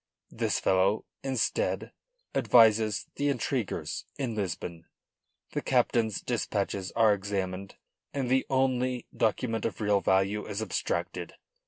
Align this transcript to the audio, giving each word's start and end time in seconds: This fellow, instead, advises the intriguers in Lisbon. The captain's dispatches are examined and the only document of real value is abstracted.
This 0.31 0.59
fellow, 0.59 1.05
instead, 1.21 1.91
advises 2.33 3.05
the 3.17 3.29
intriguers 3.29 4.05
in 4.17 4.33
Lisbon. 4.33 4.85
The 5.51 5.61
captain's 5.61 6.21
dispatches 6.21 6.91
are 6.93 7.13
examined 7.13 7.75
and 8.11 8.27
the 8.27 8.47
only 8.49 9.05
document 9.15 9.63
of 9.63 9.79
real 9.79 10.01
value 10.01 10.47
is 10.47 10.59
abstracted. 10.59 11.35